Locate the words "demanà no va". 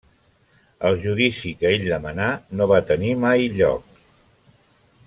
1.91-2.83